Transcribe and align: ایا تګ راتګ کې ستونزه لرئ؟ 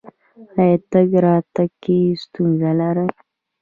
ایا 0.59 0.77
تګ 0.91 1.09
راتګ 1.23 1.71
کې 1.83 1.97
ستونزه 2.23 2.71
لرئ؟ 2.79 3.07